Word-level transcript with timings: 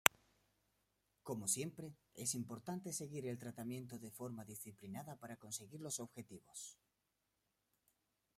Como 1.21 1.47
siempre, 1.47 1.93
es 2.15 2.33
importante 2.33 2.91
seguir 2.91 3.27
el 3.27 3.37
tratamiento 3.37 3.99
de 3.99 4.09
forma 4.09 4.43
disciplinada 4.43 5.15
para 5.17 5.37
conseguir 5.37 5.79
los 5.79 5.99
objetivos. 5.99 6.79